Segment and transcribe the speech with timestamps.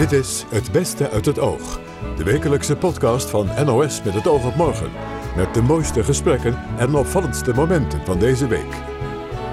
[0.00, 1.80] Dit is Het Beste uit het Oog.
[2.16, 4.90] De wekelijkse podcast van NOS met het oog op morgen.
[5.36, 8.74] Met de mooiste gesprekken en opvallendste momenten van deze week.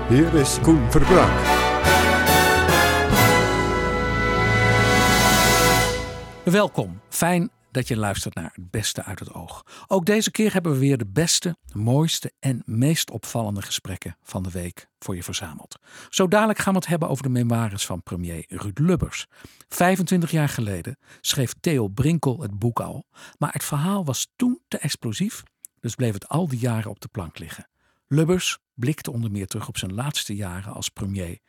[0.10, 1.39] Hier is Koen Verbraak.
[6.44, 6.99] Welkom.
[7.09, 9.63] Fijn dat je luistert naar het beste uit het oog.
[9.88, 14.52] Ook deze keer hebben we weer de beste, mooiste en meest opvallende gesprekken van de
[14.52, 15.80] week voor je verzameld.
[16.09, 19.27] Zo dadelijk gaan we het hebben over de memoires van premier Ruud Lubbers.
[19.70, 23.05] 25 jaar geleden schreef Theo Brinkel het boek al,
[23.38, 25.44] maar het verhaal was toen te explosief,
[25.80, 27.70] dus bleef het al die jaren op de plank liggen.
[28.08, 31.39] Lubbers blikte onder meer terug op zijn laatste jaren als premier.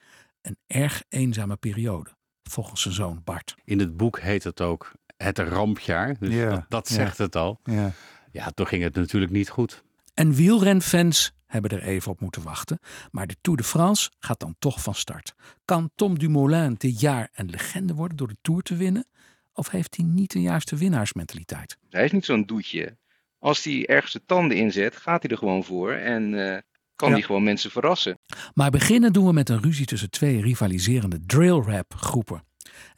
[0.40, 2.10] Een erg eenzame periode,
[2.42, 3.54] volgens zijn zoon Bart.
[3.64, 6.16] In het boek heet het ook het rampjaar.
[6.18, 6.94] Dus Ja, dat, dat ja.
[6.94, 7.60] zegt het al.
[7.64, 7.92] Ja.
[8.32, 9.82] Ja, toen ging het natuurlijk niet goed.
[10.14, 12.78] En wielrenfans hebben er even op moeten wachten.
[13.10, 15.34] Maar de Tour de France gaat dan toch van start.
[15.64, 19.06] Kan Tom Dumoulin dit jaar een legende worden door de Tour te winnen?
[19.52, 21.76] Of heeft hij niet de juiste winnaarsmentaliteit?
[21.90, 22.96] Hij is niet zo'n doetje.
[23.38, 26.58] Als hij ergens de tanden inzet, gaat hij er gewoon voor en eh,
[26.96, 27.14] kan Ja.
[27.14, 28.18] hij gewoon mensen verrassen.
[28.54, 32.42] Maar beginnen doen we met een ruzie tussen twee rivaliserende drill rap groepen.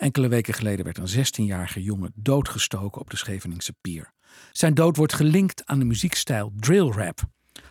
[0.01, 4.12] Enkele weken geleden werd een 16-jarige jongen doodgestoken op de Scheveningse pier.
[4.53, 7.20] Zijn dood wordt gelinkt aan de muziekstijl drill rap.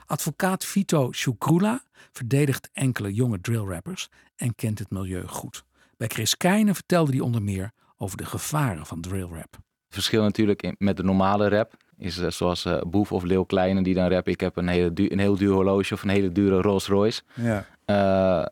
[0.06, 5.64] Advocaat Vito Shukrula verdedigt enkele jonge drill rappers en kent het milieu goed.
[5.98, 9.54] Bij Chris Keijnen vertelde hij onder meer over de gevaren van drill rap.
[9.54, 13.84] Het verschil natuurlijk met de normale rap is eh, zoals eh, Boef of Leeuw Kleine
[13.84, 14.34] die dan rappen.
[14.34, 17.22] Ik heb een, hele du- een heel duur horloge of een hele dure Rolls Royce.
[17.34, 17.68] Ja.
[17.86, 18.46] Eh,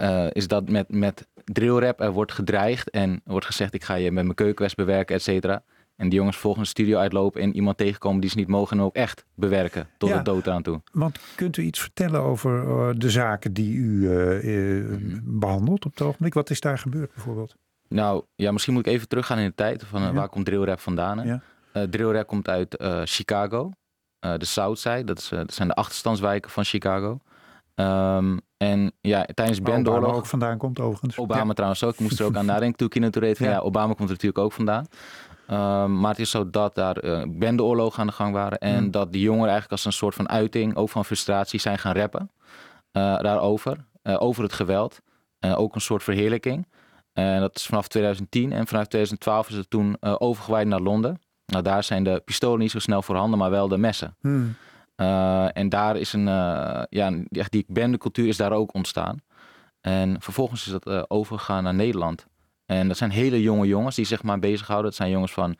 [0.00, 4.10] eh, is dat met, met drillrap er wordt gedreigd en wordt gezegd ik ga je
[4.12, 5.62] met mijn keukenwest bewerken, et cetera.
[5.96, 8.82] En die jongens volgens de studio uitlopen en iemand tegenkomen die ze niet mogen en
[8.84, 10.16] ook echt bewerken tot Ja.
[10.16, 10.80] de dood aan toe.
[10.92, 16.02] Want kunt u iets vertellen over eh, de zaken die u eh, behandelt op het
[16.02, 16.34] ogenblik?
[16.34, 17.54] Wat is daar gebeurd bijvoorbeeld?
[17.88, 20.12] Nou ja, misschien moet ik even teruggaan in de tijd van Ja.
[20.12, 21.26] waar komt drillrap vandaan.
[21.72, 21.86] Ja.
[21.86, 23.70] Drillrap komt uit Chicago,
[24.18, 25.04] de Southside.
[25.04, 27.18] Dat, is, dat zijn de achterstandswijken van Chicago.
[27.74, 30.16] Ehm, en ja, tijdens Waar Obama bandoorlog...
[30.16, 31.18] ook vandaan komt overigens.
[31.18, 31.52] Obama Ja.
[31.52, 31.92] trouwens ook.
[31.92, 33.52] Ik moest er ook aan nadenken toen ik reed van Ja.
[33.52, 33.58] ja.
[33.58, 34.86] Obama komt er natuurlijk ook vandaan.
[35.46, 38.58] Ehm, maar het is zo dat daar uh, bendeoorlogen aan de gang waren.
[38.58, 38.90] En Hmm.
[38.90, 42.30] dat die jongeren eigenlijk als een soort van uiting, ook van frustratie, zijn gaan rappen.
[42.92, 43.88] eh, daarover.
[44.02, 45.00] eh, over het geweld.
[45.38, 46.66] Eh, ook een soort verheerlijking.
[47.12, 48.52] En dat is vanaf 2010.
[48.52, 51.20] En vanaf 2012 is het toen eh, overgewaaid naar Londen.
[51.46, 54.16] Nou, daar zijn de pistolen niet zo snel voorhanden, maar wel de messen.
[54.20, 54.54] Hmm.
[55.00, 59.22] Uh, en daar is een, uh, ja, echt die bendecultuur is daar ook ontstaan.
[59.80, 62.26] En vervolgens is dat uh, overgegaan naar Nederland.
[62.66, 64.88] En dat zijn hele jonge jongens die zich maar bezighouden.
[64.90, 65.56] Dat zijn jongens van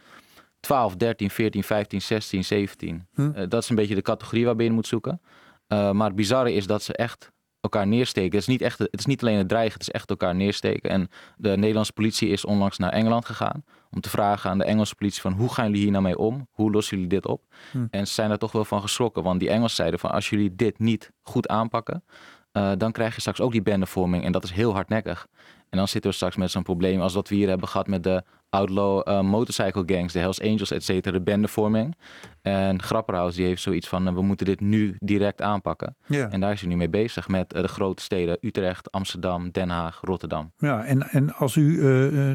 [0.61, 3.07] 12, 13, 14, 15, 16, 17.
[3.15, 3.21] Hm.
[3.21, 5.21] Uh, dat is een beetje de categorie waarbij je moet zoeken.
[5.69, 8.31] Uh, maar het bizarre is dat ze echt elkaar neersteken.
[8.31, 10.91] Het is, niet echt, het is niet alleen het dreigen, het is echt elkaar neersteken.
[10.91, 14.95] En de Nederlandse politie is onlangs naar Engeland gegaan om te vragen aan de Engelse
[14.95, 16.49] politie van hoe gaan jullie hier nou mee om?
[16.51, 17.43] Hoe lossen jullie dit op?
[17.71, 17.87] Hm.
[17.91, 20.55] En ze zijn daar toch wel van geschrokken, want die Engelsen zeiden van als jullie
[20.55, 22.05] dit niet goed aanpakken,
[22.53, 25.27] uh, dan krijg je straks ook die bendevorming en dat is heel hardnekkig.
[25.71, 28.05] En dan zitten we straks met zo'n probleem als wat we hier hebben gehad met
[28.05, 31.97] de outlaw uh, motorcycle gangs, de Hells Angels, et cetera, de bendevorming.
[32.43, 35.97] En Grapperhaus die heeft zoiets van, uh, we moeten dit nu direct aanpakken.
[36.07, 36.31] Ja.
[36.31, 39.69] En daar is hij nu mee bezig met uh, de grote steden Utrecht, Amsterdam, Den
[39.69, 40.53] Haag, Rotterdam.
[40.59, 41.77] Ja, en, en als u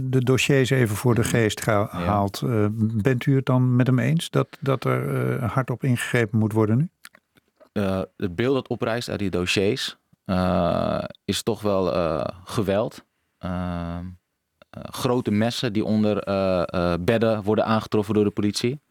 [0.03, 1.87] de dossiers even voor de geest ja.
[1.87, 2.41] haalt,
[3.01, 6.77] bent u het dan met hem eens dat, dat er hard op ingegrepen moet worden
[6.77, 6.89] nu?
[8.17, 9.97] Het beeld dat oprijst uit die dossiers
[11.25, 11.85] is toch wel
[12.43, 13.03] geweld.
[13.45, 13.97] Uh,
[14.71, 18.81] grote messen die onder uh, bedden worden aangetroffen door de politie.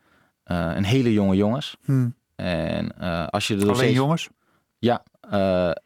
[0.44, 1.76] en hele jonge jongens.
[1.84, 2.14] Hmm.
[2.36, 2.96] En
[3.30, 4.28] als je de Alleen jongens?
[4.78, 5.02] Ja,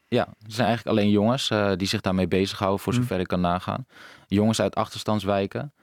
[0.07, 3.01] ja, het zijn eigenlijk alleen jongens die zich daarmee bezighouden, voor Hmm.
[3.01, 3.85] zover ik kan nagaan.
[4.27, 5.73] Jongens uit achterstandswijken,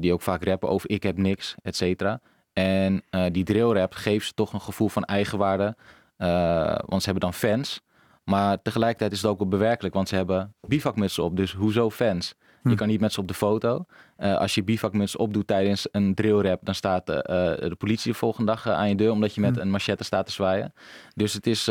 [0.00, 2.20] die ook vaak rappen over ik heb niks, et cetera.
[2.52, 3.02] En
[3.32, 5.76] die drillrap geeft ze toch een gevoel van eigenwaarde.
[6.86, 7.80] Want ze hebben dan fans.
[8.24, 11.36] Maar tegelijkertijd is het ook wel bewerkelijk, want ze hebben bivakmutsen op.
[11.36, 12.34] Dus hoezo fans?
[12.62, 12.68] Hm.
[12.68, 13.84] Je kan niet met ze op de foto.
[14.18, 18.50] Uh, als je bivakmuts opdoet tijdens een drillrap, dan staat uh, de politie de volgende
[18.50, 19.60] dag aan je deur, omdat je met Hm.
[19.60, 20.72] een machette staat te zwaaien.
[21.14, 21.70] Dus het is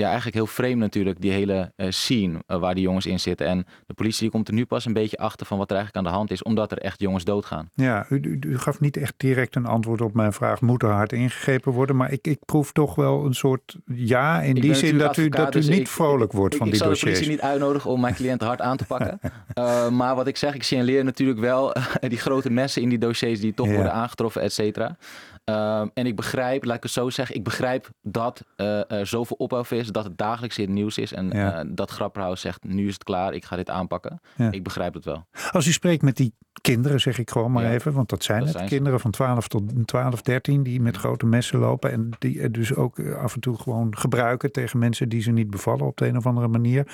[0.00, 3.46] ja, eigenlijk heel vreemd natuurlijk, die hele scene waar die jongens in zitten.
[3.46, 6.06] En de politie die komt er nu pas een beetje achter van wat er eigenlijk
[6.06, 7.70] aan de hand is, omdat er echt jongens doodgaan.
[7.74, 10.90] Ja, u, u, u gaf niet echt direct een antwoord op mijn vraag, moet er
[10.90, 11.96] hard ingegrepen worden?
[11.96, 15.28] Maar ik, ik proef toch wel een soort ja, in Ik die zin dat u,
[15.28, 17.18] dat u dus niet ik- vrolijk wordt Ik, van ik die zal de dossiers.
[17.18, 19.20] politie niet uitnodigen om mijn cliënten hard aan te pakken.
[19.58, 21.72] Uh, maar wat ik zeg, ik signaleer natuurlijk wel
[22.08, 23.74] die grote messen in die dossiers die toch Ja.
[23.74, 24.96] worden aangetroffen, et cetera.
[25.44, 29.36] Um, en ik begrijp, laat ik het zo zeggen, ik begrijp dat uh, er zoveel
[29.36, 31.12] ophef is, dat het dagelijks in het nieuws is.
[31.12, 31.64] En Ja.
[31.64, 34.20] uh, dat Grapperhaus zegt, nu is het klaar, ik ga dit aanpakken.
[34.36, 34.50] Ja.
[34.50, 35.26] Ik begrijp het wel.
[35.50, 38.38] Als u spreekt met die kinderen, zeg ik gewoon maar Ja, even, want dat zijn
[38.38, 38.56] dat het.
[38.56, 38.74] zijn ze.
[38.74, 42.74] kinderen van 12 tot 12, 13 die met grote messen lopen en die er dus
[42.74, 46.06] ook eh, af en toe gewoon gebruiken tegen mensen die ze niet bevallen op de
[46.06, 46.86] een of andere manier.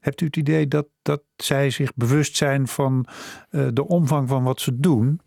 [0.00, 3.06] Hebt u het idee dat, dat zij zich bewust zijn van
[3.50, 5.20] eh, de omvang van wat ze doen?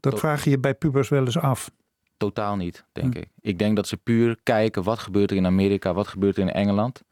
[0.00, 1.70] Dat Tot- vraag je je bij pubers wel eens af.
[2.16, 3.18] Totaal niet, denk Hm.
[3.20, 3.28] ik.
[3.40, 6.52] Ik denk dat ze puur kijken wat gebeurt er in Amerika, wat gebeurt er in
[6.52, 7.02] Engeland.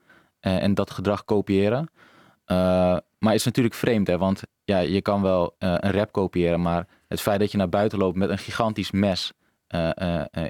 [0.41, 1.91] eh, en dat gedrag kopiëren.
[2.45, 2.57] Eh,
[3.19, 6.61] maar het is natuurlijk vreemd, hè, want ja, je kan wel eh, een rap kopiëren,
[6.63, 9.33] maar het feit dat je naar buiten loopt met een gigantisch mes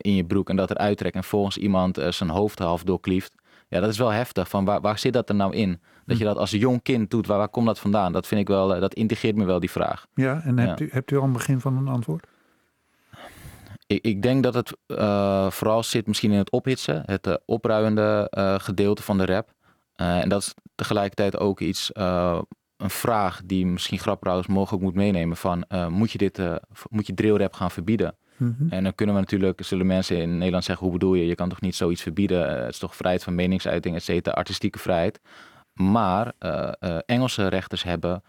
[0.01, 3.35] in je broek en dat eruit trekt en volgens iemand zijn hoofd half doorklieft,
[3.69, 4.49] ja, dat is wel heftig.
[4.49, 5.81] Van waar, waar zit dat er nou in?
[6.07, 8.13] Dat je dat als jong kind doet, waar, waar komt dat vandaan?
[8.13, 10.07] Dat vind ik wel, dat integreert me wel die vraag.
[10.15, 10.63] Ja, en Ja.
[10.67, 12.27] Hebt, u, hebt u al een begin van een antwoord?
[13.91, 18.55] Ik, ik denk dat het eh, vooral zit misschien in het ophitsen, het opruiende eh,
[18.59, 19.53] gedeelte van de rap.
[19.95, 21.91] En dat is tegelijkertijd ook iets,
[22.77, 26.41] een vraag die misschien grappenhouders morgen ook moet meenemen van moet je dit,
[26.91, 28.17] moet je drillrap gaan verbieden?
[28.37, 28.69] Mhm.
[28.69, 31.27] En dan kunnen we natuurlijk, zullen mensen in Nederland zeggen, hoe bedoel je?
[31.27, 32.61] Je kan toch niet zoiets verbieden?
[32.61, 35.21] Het is toch vrijheid van meningsuiting, et cetera, artistieke vrijheid.
[35.73, 36.33] Maar
[37.07, 38.23] Engelse rechters hebben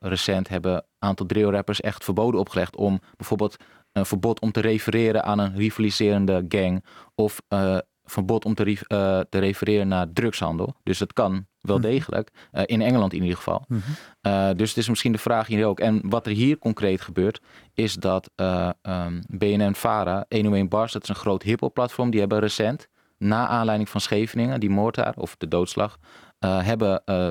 [0.00, 3.56] recent hebben een aantal drillrappers echt verboden opgelegd om bijvoorbeeld
[3.94, 9.20] een verbod om te refereren aan een rivaliserende gang of eh, verbod om te, eh,
[9.28, 10.74] te refereren naar drugshandel.
[10.82, 11.86] Dus dat kan wel Mhm.
[11.86, 13.64] degelijk, eh, in Engeland in ieder geval.
[13.68, 13.80] Mhm.
[14.20, 15.80] Eh, dus het is misschien de vraag hier ook.
[15.80, 17.40] En wat er hier concreet gebeurt,
[17.74, 22.88] is dat eh ehm BNN-Vara, 101 Bars, dat is een groot hiphop-platform, die hebben recent,
[23.18, 25.98] na aanleiding van Scheveningen, die moord daar, of de doodslag,
[26.38, 27.30] eh, hebben eh,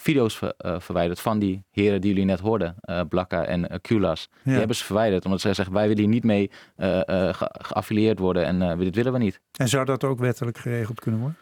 [0.00, 3.78] video's ver- eh, verwijderd van die heren die jullie net hoorden, eh Blakka en eh,
[3.80, 4.28] Kulas.
[4.44, 8.44] Die hebben ze verwijderd, omdat zij zeggen, wij willen hier niet mee ge- geaffilieerd worden
[8.44, 9.40] en dit willen we niet.
[9.56, 11.38] En zou dat ook wettelijk geregeld kunnen worden?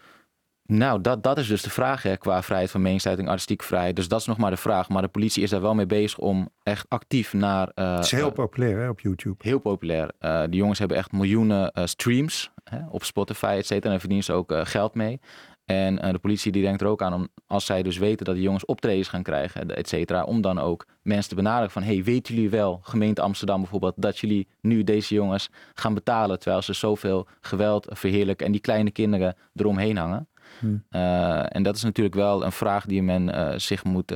[0.62, 3.96] Nou, dat, dat is dus de vraag hè, qua vrijheid van meningsuiting, artistieke vrijheid.
[3.96, 4.88] Dus dat is nog maar de vraag.
[4.88, 7.70] Maar de politie is daar wel mee bezig om echt actief naar...
[7.74, 9.36] Het is heel populair hè, op YouTube.
[9.38, 10.10] heel populair.
[10.18, 13.84] Eh die jongens hebben echt miljoenen streams hè, op Spotify, et cetera.
[13.84, 15.20] En daar verdienen ze ook geld mee.
[15.68, 18.34] En eh, de politie die denkt er ook aan om, als zij dus weten dat
[18.34, 22.04] die jongens optredens gaan krijgen, et cetera, om dan ook mensen te benaderen van, hey,
[22.04, 26.72] weten jullie wel, gemeente Amsterdam bijvoorbeeld, dat jullie nu deze jongens gaan betalen, terwijl ze
[26.72, 30.28] zoveel geweld verheerlijken en die kleine kinderen eromheen hangen.
[30.58, 30.84] Hmm.
[30.88, 34.12] Eh, en dat is natuurlijk wel een vraag die men eh, zich moet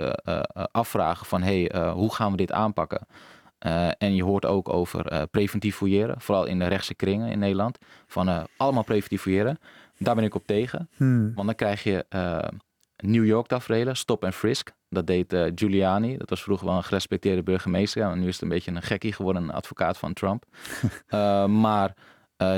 [0.72, 3.06] afvragen van, hey, hoe gaan we dit aanpakken?
[3.98, 8.46] En je hoort ook over preventief fouilleren, vooral in de rechtse kringen in Nederland, van
[8.56, 9.58] allemaal preventief fouilleren.
[10.02, 10.88] Daar ben ik op tegen.
[10.96, 11.34] Hmm.
[11.34, 12.38] Want dan krijg je eh,
[12.96, 14.72] New York tafereelen, stop en frisk.
[14.88, 16.16] Dat deed eh, Giuliani.
[16.16, 18.02] Dat was vroeger wel een gerespecteerde burgemeester.
[18.02, 20.44] En nu is het een beetje een gekkie geworden, een advocaat van Trump.
[21.06, 21.94] Eh, maar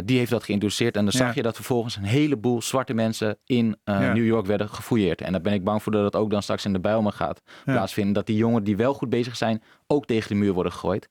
[0.04, 0.96] die heeft dat geïntroduceerd.
[0.96, 1.18] En dan Ja.
[1.26, 4.12] zag je dat vervolgens een heleboel zwarte mensen in Ja.
[4.12, 5.20] New York werden gefouilleerd.
[5.20, 7.42] En daar ben ik bang voor dat het ook dan straks in de Bijlmer gaat
[7.64, 7.72] Ja.
[7.72, 8.14] plaatsvinden.
[8.14, 11.08] Dat die jongeren die wel goed bezig zijn, ook tegen de muur worden gegooid.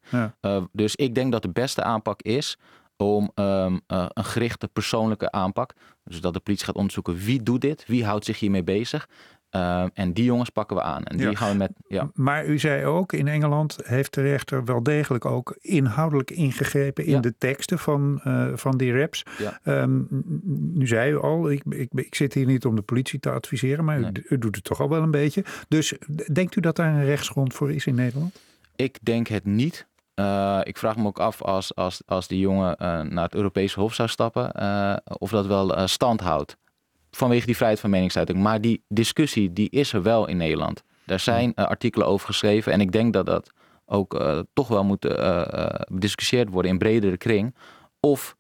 [0.71, 2.57] Dus ik denk dat de beste aanpak is
[2.97, 5.74] om ehm, eh, een gerichte persoonlijke aanpak.
[6.04, 9.08] Dus dat de politie gaat onderzoeken wie doet dit, wie houdt zich hiermee bezig.
[9.50, 11.04] Ehm, en die jongens pakken we aan.
[11.04, 11.34] En die Ja.
[11.36, 11.72] gaan we met.
[11.88, 17.06] Ja, Maar u zei ook, in Engeland heeft de rechter wel degelijk ook inhoudelijk ingegrepen
[17.06, 17.20] in Ja.
[17.20, 19.24] de teksten van, eh, van die raps.
[19.38, 19.60] Ja.
[19.64, 20.02] Ehm,
[20.74, 23.86] nu zei u al, ik, ik, ik zit hier niet om de politie te adviseren,
[23.86, 25.44] maar u, u doet het toch al wel een beetje.
[25.68, 25.94] Dus
[26.34, 28.40] denkt u dat daar een rechtsgrond voor is in Nederland?
[28.76, 29.88] ik denk het niet.
[30.14, 33.80] Eh, ik vraag me ook af als, als, als die jongen eh, naar het Europese
[33.80, 36.58] Hof zou stappen, eh, of dat wel stand houdt.
[37.12, 38.40] Vanwege die vrijheid van meningsuiting.
[38.40, 40.84] Maar die discussie die is er wel in Nederland.
[41.06, 42.72] Daar zijn artikelen over geschreven.
[42.72, 43.50] En ik denk dat dat
[43.86, 45.08] ook toch wel moet
[45.92, 47.56] bediscussieerd worden in bredere kring.
[48.00, 48.36] Of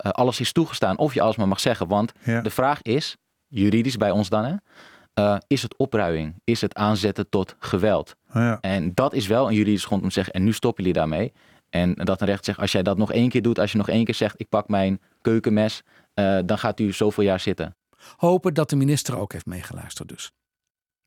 [0.00, 1.88] alles is toegestaan, of je alles maar mag zeggen.
[1.88, 2.40] Want Ja.
[2.40, 3.16] de vraag is,
[3.48, 6.34] juridisch bij ons dan, hè, is het opruiing?
[6.44, 8.14] Is het aanzetten tot geweld?
[8.32, 8.60] Ja.
[8.60, 11.32] En dat is wel een juridisch grond om te zeggen, en nu stoppen jullie daarmee.
[11.70, 13.88] En dat een recht zegt, als jij dat nog één keer doet, als je nog
[13.88, 15.82] één keer zegt, ik pak mijn keukenmes,
[16.14, 17.76] eh, dan gaat u zoveel jaar zitten.
[18.16, 20.32] Hopen dat de minister ook heeft meegeluisterd dus.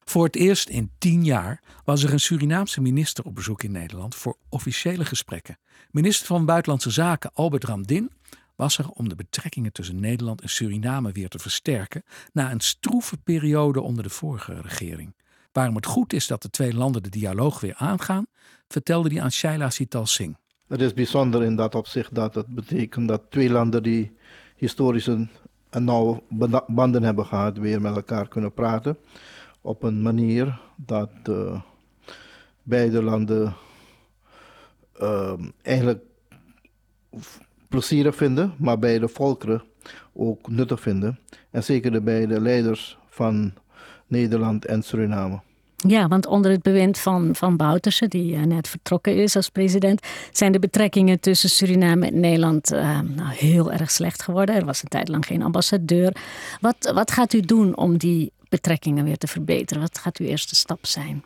[0.03, 4.15] Voor het eerst in tien jaar was er een Surinaamse minister op bezoek in Nederland
[4.15, 5.57] voor officiële gesprekken.
[5.91, 8.11] Minister van Buitenlandse Zaken Albert Ramdin
[8.55, 12.03] was er om de betrekkingen tussen Nederland en Suriname weer te versterken
[12.33, 15.15] na een stroeve periode onder de vorige regering.
[15.55, 18.25] Waarom het goed is dat de twee landen de dialoog weer aangaan,
[18.67, 20.37] vertelde hij aan Shaila Sital Singh.
[20.67, 24.17] Het is bijzonder in dat opzicht dat het betekent dat twee landen die
[24.55, 25.29] historisch een,
[25.69, 26.21] nauwe
[26.67, 28.97] banden hebben gehad, weer met elkaar kunnen praten.
[29.61, 31.61] Op een manier dat eh,
[32.63, 33.55] beide landen
[34.99, 36.03] ehm, eigenlijk
[37.67, 39.63] plezierig vinden, maar beide volkeren
[40.13, 41.19] ook nuttig vinden.
[41.51, 43.53] En zeker de beide leiders van
[44.07, 45.39] Nederland en Suriname.
[45.87, 50.01] Ja, want onder het bewind van, van Bouterse, die uh, net vertrokken is als president,
[50.31, 54.55] zijn de betrekkingen tussen Suriname en Nederland uh, nou, heel erg slecht geworden.
[54.55, 56.15] Er was een tijd lang geen ambassadeur.
[56.61, 59.81] Wat, wat gaat u doen om die betrekkingen weer te verbeteren?
[59.81, 61.23] Wat gaat uw eerste stap zijn?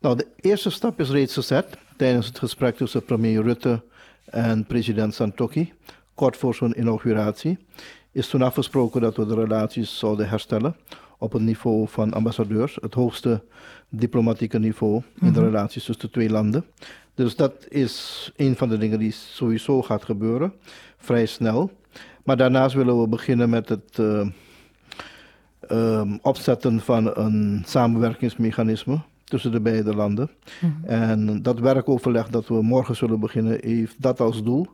[0.00, 3.82] Nou, de eerste stap is reeds gezet tijdens het gesprek tussen premier Rutte
[4.24, 5.72] en president Santokki,
[6.14, 7.58] kort voor zijn inauguratie.
[8.12, 10.76] Is toen afgesproken dat we de relaties zouden herstellen
[11.18, 13.42] op het niveau van ambassadeurs, het hoogste
[13.88, 16.64] diplomatieke niveau in de relaties tussen de twee landen.
[17.14, 20.52] Dus dat is een van de dingen die sowieso gaat gebeuren,
[20.96, 21.70] vrij snel.
[22.24, 24.26] Maar daarnaast willen we beginnen met het uh,
[25.70, 30.30] um, opzetten van een samenwerkingsmechanisme tussen de beide landen.
[30.60, 30.88] Mm -hmm.
[30.88, 34.66] En dat werkoverleg dat we morgen zullen beginnen, heeft dat als doel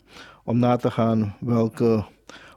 [0.44, 2.04] om na te gaan welke,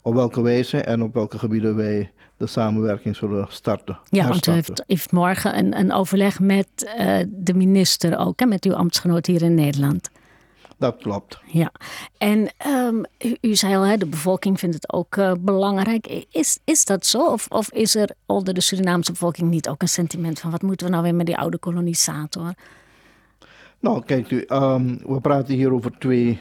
[0.02, 4.00] op welke wijze en op welke gebieden wij de samenwerking zullen starten.
[4.10, 8.48] Ja, want u heeft, heeft morgen een, een overleg met uh, de minister ook, en
[8.48, 10.10] met uw ambtsgenoot hier in Nederland.
[10.78, 11.40] Dat klopt.
[11.46, 11.72] Ja,
[12.18, 16.26] en um, u, u, zei al, hè, de bevolking vindt het ook uh, belangrijk.
[16.32, 17.26] Is, is dat zo?
[17.26, 20.86] Of, of is er onder de Surinaamse bevolking niet ook een sentiment van wat moeten
[20.86, 22.54] we nou weer met die oude kolonisator?
[23.80, 26.40] Nou, kijkt u, um, we praten hier over twee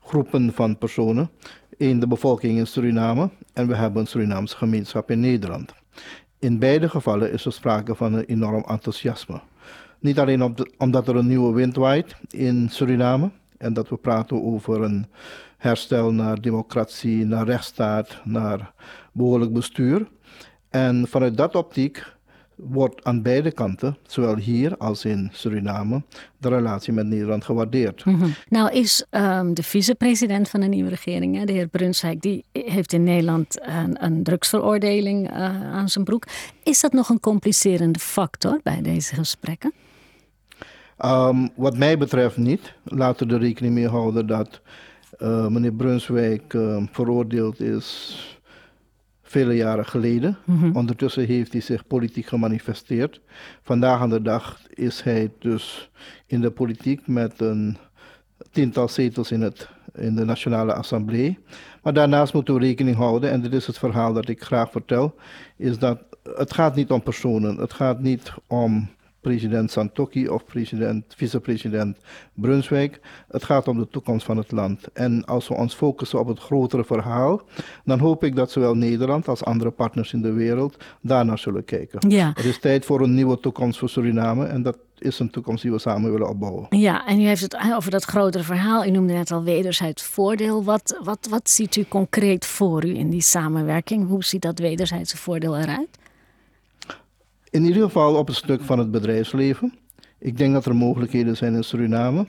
[0.00, 1.30] groepen van personen.
[1.80, 5.74] Eén, de bevolking in Suriname en we hebben een Surinaamse gemeenschap in Nederland.
[6.38, 9.40] In beide gevallen is er sprake van een enorm enthousiasme.
[9.98, 14.82] Niet alleen omdat er een nieuwe wind waait in Suriname en dat we praten over
[14.82, 15.06] een
[15.56, 18.72] herstel naar democratie, naar rechtsstaat, naar
[19.12, 20.08] behoorlijk bestuur.
[20.70, 22.04] En vanuit dat optiek
[22.62, 26.02] wordt aan beide kanten, zowel hier als in Suriname,
[26.38, 28.04] de relatie met Nederland gewaardeerd.
[28.04, 28.34] Mm -hmm.
[28.48, 32.92] Nou is um, de vicepresident van de nieuwe regering, hè, de heer Brunswijk, die heeft
[32.92, 35.36] in Nederland een, een drugsveroordeling uh,
[35.72, 36.26] aan zijn broek.
[36.62, 39.72] Is dat nog een complicerende factor bij deze gesprekken?
[41.04, 42.72] Um, wat mij betreft niet.
[42.84, 44.60] Laten we er rekening mee houden dat
[45.18, 48.39] uh, meneer Brunswijk uh, veroordeeld is
[49.30, 50.38] vele jaren geleden.
[50.44, 50.76] Mm -hmm.
[50.76, 53.20] Ondertussen heeft hij zich politiek gemanifesteerd.
[53.62, 55.90] Vandaag aan de dag is hij dus
[56.26, 57.76] in de politiek met een
[58.50, 61.38] tiental zetels in, het, in de Nationale Assemblée.
[61.82, 65.14] Maar daarnaast moeten we rekening houden, en dit is het verhaal dat ik graag vertel,
[65.56, 67.56] is dat het gaat niet om personen.
[67.56, 68.88] Het gaat niet om
[69.20, 71.98] president Santokki of president, vicepresident
[72.34, 73.00] Brunswijk.
[73.28, 74.92] Het gaat om de toekomst van het land.
[74.92, 77.42] En als we ons focussen op het grotere verhaal,
[77.84, 82.10] dan hoop ik dat zowel Nederland als andere partners in de wereld daarnaar zullen kijken.
[82.10, 82.32] Ja.
[82.34, 85.72] Het is tijd voor een nieuwe toekomst voor Suriname en dat is een toekomst die
[85.72, 86.66] we samen willen opbouwen.
[86.70, 88.86] Ja, en u heeft het over dat grotere verhaal.
[88.86, 90.64] U noemde net al wederzijds voordeel.
[90.64, 94.08] Wat, wat, wat ziet u concreet voor u in die samenwerking?
[94.08, 95.98] Hoe ziet dat wederzijdse voordeel eruit?
[97.50, 99.74] In ieder geval op het stuk van het bedrijfsleven.
[100.18, 102.26] Ik denk dat er mogelijkheden zijn in Suriname.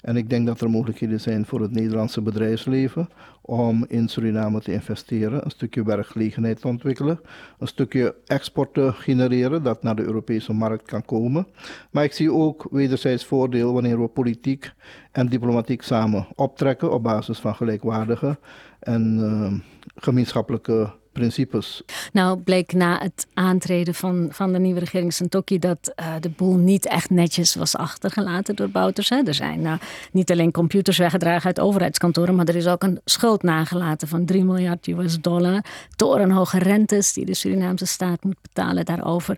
[0.00, 3.08] En ik denk dat er mogelijkheden zijn voor het Nederlandse bedrijfsleven
[3.42, 7.20] om in Suriname te investeren, een stukje werkgelegenheid te ontwikkelen,
[7.58, 11.46] een stukje export te genereren dat naar de Europese markt kan komen.
[11.90, 14.72] Maar ik zie ook wederzijds voordeel wanneer we politiek
[15.12, 18.38] en diplomatiek samen optrekken op basis van gelijkwaardige
[18.80, 19.52] en uh,
[19.96, 21.82] gemeenschappelijke principes.
[22.12, 26.56] Nou bleek na het aantreden van, van de nieuwe regering Santokki dat uh, de boel
[26.56, 29.08] niet echt netjes was achtergelaten door Bouters.
[29.08, 29.22] Hè.
[29.24, 29.72] Er zijn uh,
[30.12, 34.44] niet alleen computers weggedragen uit overheidskantoren, maar er is ook een schuld nagelaten van 3
[34.44, 35.64] miljard US dollar.
[35.96, 39.36] Torenhoge rentes die de Surinaamse staat moet betalen daarover.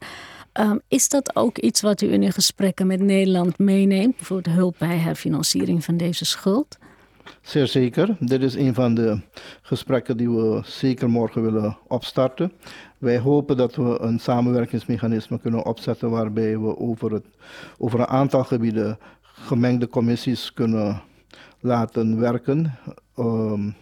[0.61, 4.17] Um, is dat ook iets wat u in uw gesprekken met Nederland meeneemt?
[4.17, 6.79] Bijvoorbeeld hulp bij herfinanciering van deze schuld?
[7.41, 8.17] Zeer zeker.
[8.21, 9.21] Dit is een van de
[9.63, 12.53] gesprekken die we zeker morgen willen opstarten.
[12.99, 17.25] Wij hopen dat we een samenwerkingsmechanisme kunnen opzetten waarbij we over, het,
[17.79, 21.03] over een aantal gebieden gemengde commissies kunnen
[21.61, 22.75] laten werken.
[23.19, 23.75] Um,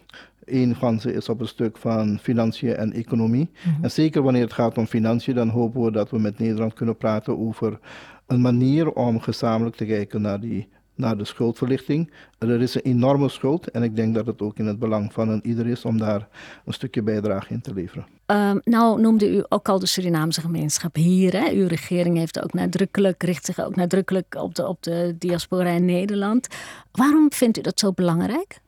[0.44, 3.50] een van ze is op een stuk van financiën en economie.
[3.64, 3.84] Mm-hmm.
[3.84, 6.96] En zeker wanneer het gaat om financiën, dan hopen we dat we met Nederland kunnen
[6.96, 7.78] praten over
[8.26, 12.12] een manier om gezamenlijk te kijken naar die naar de schuldverlichting.
[12.38, 15.28] Er is een enorme schuld en ik denk dat het ook in het belang van
[15.28, 16.28] een ieder is om daar
[16.64, 18.06] een stukje bijdrage in te leveren.
[18.26, 21.32] Um, nou noemde u ook al de Surinaamse gemeenschap hier.
[21.32, 21.50] Hè?
[21.50, 25.84] Uw regering heeft ook nadrukkelijk, richt zich ook nadrukkelijk op de, op de diaspora in
[25.84, 26.48] Nederland.
[26.92, 28.60] Waarom vindt u dat zo belangrijk?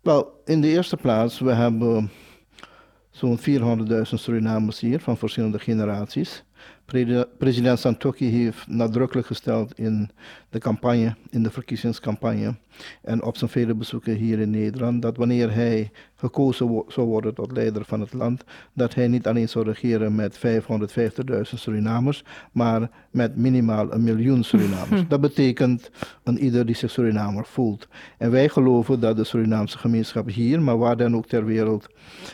[0.00, 2.10] Wel, in de eerste plaats, we hebben
[3.10, 6.44] zo'n 400.000 Surinamers hier van verschillende generaties.
[6.84, 10.10] Pre- President Santokki heeft nadrukkelijk gesteld in
[10.54, 12.54] de campagne, in de verkiezingscampagne
[13.02, 17.34] en op zijn vele bezoeken hier in Nederland, dat wanneer hij gekozen wo- zou worden
[17.34, 22.90] tot leider van het land, dat hij niet alleen zou regeren met 550.000 Surinamers, maar
[23.10, 25.02] met minimaal een miljoen Surinamers.
[25.14, 25.90] Dat betekent
[26.22, 27.88] een ieder die zich Surinamer voelt.
[28.18, 31.86] En wij geloven dat de Surinaamse gemeenschap hier, maar waar dan ook ter wereld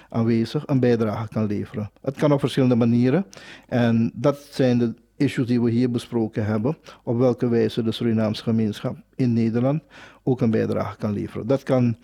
[0.09, 1.91] aanwezig, een bijdrage kan leveren.
[2.03, 3.27] Het kan op verschillende manieren.
[3.69, 6.77] En dat zijn de issues die we hier besproken hebben.
[7.03, 9.83] Op welke wijze de Surinaamse gemeenschap in Nederland
[10.23, 11.47] ook een bijdrage kan leveren.
[11.47, 11.97] Dat kan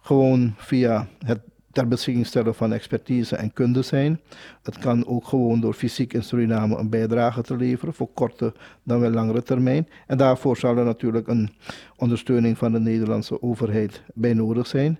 [0.00, 1.40] gewoon via het
[1.72, 4.20] ter beschikking stellen van expertise en kunde zijn.
[4.62, 8.52] Het kan ook gewoon door fysiek in Suriname een bijdrage te leveren, voor korte
[8.82, 9.88] dan wel langere termijn.
[10.06, 11.50] En daarvoor zal er natuurlijk een
[11.96, 14.98] ondersteuning van de Nederlandse overheid bij nodig zijn.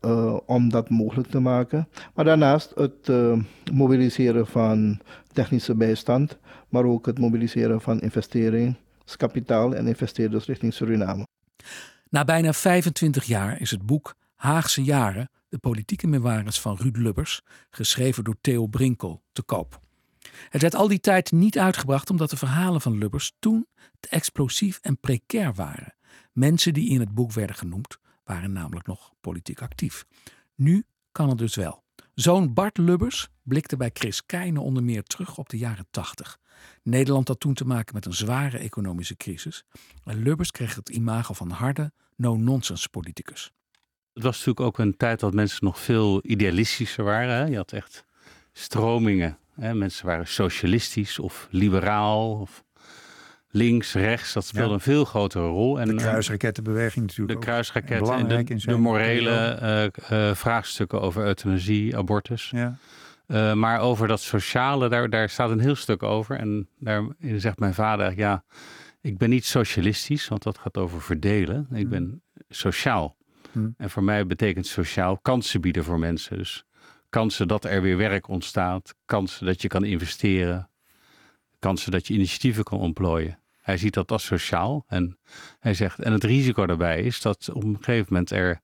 [0.00, 1.88] eh, om dat mogelijk te maken.
[2.14, 3.38] Maar daarnaast het eh,
[3.72, 5.00] mobiliseren van
[5.34, 6.38] technische bijstand,
[6.68, 11.26] maar ook het mobiliseren van investeringskapitaal en investeerders richting Suriname.
[12.10, 17.42] Na bijna 25 jaar is het boek Haagse Jaren, de politieke memoires van Ruud Lubbers,
[17.70, 19.80] geschreven door Theo Brinkel, te koop.
[20.48, 23.66] Het werd al die tijd niet uitgebracht omdat de verhalen van Lubbers toen
[24.00, 25.94] te explosief en precair waren.
[26.32, 30.04] Mensen die in het boek werden genoemd, waren namelijk nog politiek actief.
[30.54, 31.83] Nu kan het dus wel.
[32.14, 36.38] Zoon Bart Lubbers blikte bij Chris Keijne onder meer terug op de jaren 80.
[36.82, 39.64] Nederland had toen te maken met een zware economische crisis.
[40.04, 43.52] En Lubbers kreeg het imago van harde, no-nonsense politicus.
[44.12, 47.34] Het was natuurlijk ook een tijd dat mensen nog veel idealistischer waren.
[47.34, 47.44] Hè?
[47.44, 48.04] Je had echt
[48.52, 49.38] stromingen.
[49.54, 49.74] Hè?
[49.74, 52.64] Mensen waren socialistisch of liberaal of
[53.54, 54.32] links, rechts.
[54.32, 54.74] Dat speelde Ja.
[54.74, 55.80] een veel grotere rol.
[55.80, 59.84] En, De eh, kruisrakettenbeweging natuurlijk de kruisraketten en de, morele eh,
[60.28, 62.50] eh, vraagstukken over euthanasie, abortus.
[62.50, 62.76] Ja.
[63.54, 66.36] Maar over dat sociale, daar, daar staat een heel stuk over.
[66.36, 68.44] En daarin zegt mijn vader, ja,
[69.00, 71.66] ik ben niet socialistisch, want dat gaat over verdelen.
[71.72, 73.16] Ik ben sociaal.
[73.52, 73.74] Hmm.
[73.76, 76.36] En voor mij betekent sociaal kansen bieden voor mensen.
[76.38, 76.64] Dus
[77.08, 80.70] kansen dat er weer werk ontstaat, kansen dat je kan investeren,
[81.58, 83.38] kansen dat je initiatieven kan ontplooien.
[83.64, 84.84] Hij ziet dat als sociaal.
[84.86, 85.18] En
[85.58, 88.60] hij zegt, en het risico daarbij is dat op een gegeven moment er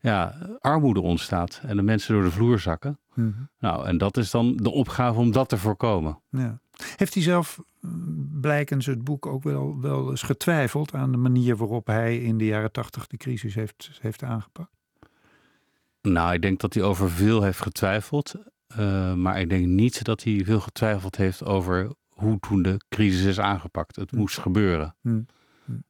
[0.00, 2.98] ja, armoede ontstaat en de mensen door de vloer zakken.
[3.14, 3.30] Mhm.
[3.58, 6.20] Nou, en dat is dan de opgave om dat te voorkomen.
[6.30, 6.60] Ja.
[6.96, 11.56] Heeft hij zelf, mm, blijkens het boek, ook wel, wel eens getwijfeld aan de manier
[11.56, 14.70] waarop hij in de jaren tachtig de crisis heeft, heeft aangepakt?
[16.00, 18.34] Nou, ik denk dat hij over veel heeft getwijfeld.
[18.66, 23.24] eh, maar ik denk niet dat hij veel getwijfeld heeft over hoe toen de crisis
[23.24, 23.96] is aangepakt.
[23.96, 24.94] Het moest gebeuren.
[25.02, 25.20] Hm.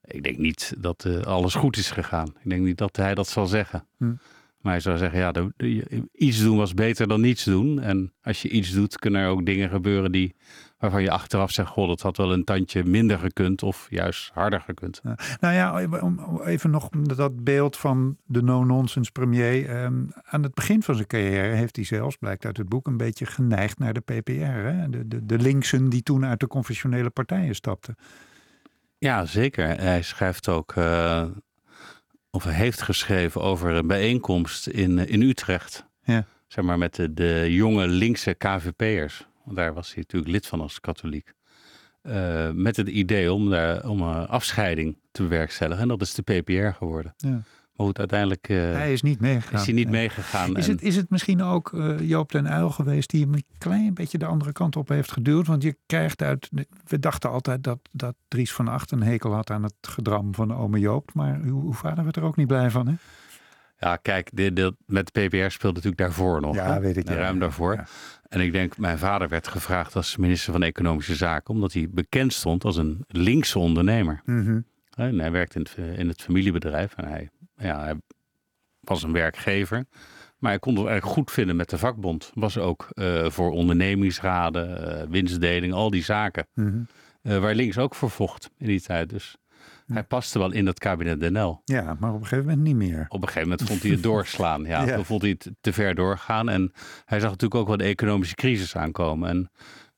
[0.04, 2.26] Ik denk niet dat eh, alles goed is gegaan.
[2.42, 3.84] Ik denk niet dat hij dat zal zeggen.
[3.96, 4.12] Hm.
[4.60, 7.80] Maar hij zou zeggen, ja, de- de- iets doen was beter dan niets doen.
[7.80, 10.34] En als je iets doet, kunnen er ook dingen gebeuren die,
[10.82, 14.60] waarvan je achteraf zegt, goh, dat had wel een tandje minder gekund of juist harder
[14.60, 15.00] gekund.
[15.40, 19.68] Nou ja, om- even nog dat beeld van de no-nonsense premier.
[19.68, 22.96] ehm, aan het begin van zijn carrière heeft hij zelfs, blijkt uit het boek, een
[22.96, 24.32] beetje geneigd naar de PPR.
[24.42, 24.88] Hè?
[24.90, 27.96] De, de, de linksen die toen uit de conventionele partijen stapten.
[28.98, 29.66] Ja, zeker.
[29.80, 31.24] Hij schrijft ook, eh,
[32.30, 35.86] of hij heeft geschreven over een bijeenkomst in, in Utrecht.
[36.04, 36.24] Ja.
[36.46, 39.26] Zeg maar met de, de jonge linkse KVP'ers.
[39.44, 41.32] Want daar was hij natuurlijk lid van als katholiek.
[42.02, 45.82] Eh, met het idee om, daar, om een afscheiding te bewerkstelligen.
[45.82, 47.14] En dat is de PPR geworden.
[47.16, 47.30] Ja.
[47.76, 49.60] Maar goed, uiteindelijk eh, hij is niet meegegaan.
[49.60, 50.00] is hij niet Nee.
[50.00, 50.56] meegegaan.
[50.56, 53.44] Is En- het, is het misschien ook eh, Joop den Uyl geweest die hem een
[53.58, 55.46] klein beetje de andere kant op heeft geduwd?
[55.46, 56.48] Want je krijgt uit.
[56.86, 60.54] We dachten altijd dat, dat Dries van Acht een hekel had aan het gedram van
[60.56, 61.14] ome Joop.
[61.14, 62.94] Maar uw, uw vader werd er ook niet blij van, hè?
[63.78, 66.54] Ja, kijk, dit, dit- met de PPR speelde natuurlijk daarvoor nog.
[66.54, 66.80] Ja, hè?
[66.80, 67.14] weet ik, ja.
[67.14, 67.84] Ruim daarvoor.
[68.32, 72.32] En ik denk, mijn vader werd gevraagd als minister van Economische Zaken, omdat hij bekend
[72.32, 74.22] stond als een linkse ondernemer.
[74.24, 74.60] Mhm.
[74.94, 77.94] En hij werkte in het, in het familiebedrijf en hij, ja, hij
[78.80, 79.84] was een werkgever.
[80.38, 82.30] Maar hij kon het eigenlijk goed vinden met de vakbond.
[82.34, 86.46] Was ook eh, voor ondernemingsraden, eh, winstdeling, al die zaken.
[86.54, 86.82] Mhm.
[87.22, 89.10] eh, waar links ook voor vocht in die tijd.
[89.10, 89.36] Dus
[89.92, 93.04] hij paste wel in dat kabinet Den Ja, maar op een gegeven moment niet meer.
[93.08, 94.64] op een gegeven moment vond hij het doorslaan.
[94.64, 94.94] Ja, Ja.
[94.94, 96.48] Toen vond hij het te ver doorgaan.
[96.48, 96.72] En
[97.04, 99.28] hij zag natuurlijk ook wel de economische crisis aankomen.
[99.28, 99.50] En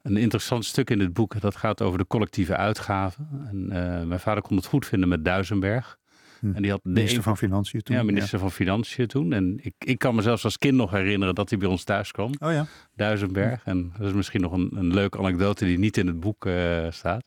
[0.03, 3.29] een interessant stuk in dit boek, dat gaat over de collectieve uitgaven.
[3.51, 5.97] En, eh, mijn vader kon het goed vinden met Duisenberg.
[6.41, 6.53] Hm.
[6.55, 7.97] En die had de Minister een- van Financiën toen.
[7.97, 9.33] ja, minister van Financiën toen.
[9.33, 12.11] En ik, ik kan me zelfs als kind nog herinneren dat hij bij ons thuis
[12.11, 12.31] kwam.
[12.39, 12.67] Oh ja.
[12.97, 13.63] Duisenberg.
[13.65, 16.87] En dat is misschien nog een, een leuke anekdote die niet in het boek eh,
[16.91, 17.25] staat.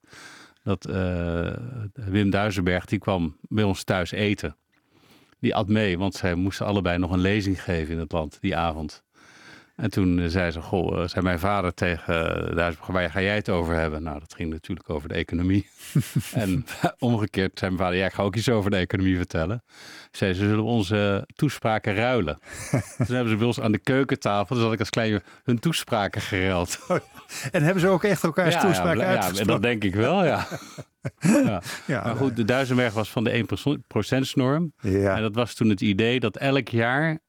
[0.67, 1.53] Dat eh,
[1.93, 4.55] Wim Duisenberg, die kwam bij ons thuis eten.
[5.39, 8.55] Die at mee, want zij moesten allebei nog een lezing geven in het land die
[8.55, 9.03] avond.
[9.77, 12.13] En toen eh, zei ze, goh, eh, zei mijn vader tegen
[12.49, 14.03] uh, daar, waar ga jij het over hebben?
[14.03, 15.69] Nou, dat ging natuurlijk over de economie.
[16.33, 16.65] en
[16.99, 19.63] omgekeerd zei mijn vader, ja, ik ga ook iets over de economie vertellen.
[20.11, 22.39] Zei ze, zullen onze toespraken ruilen?
[23.05, 26.21] toen hebben ze bij ons aan de keukentafel, dus had ik als klein hun toespraken
[26.21, 26.79] geruild.
[27.51, 29.45] en hebben ze ook echt elkaars ja, toespraken ja, uitgesproken?
[29.45, 30.47] Ja, dat denk ik wel, ja.
[31.19, 31.61] ja.
[31.87, 32.03] ja.
[32.03, 33.45] Maar goed, de Duizenberg was van de
[34.17, 34.73] 1%-norm.
[34.77, 35.15] Ja.
[35.15, 37.19] En dat was toen het idee dat elk jaar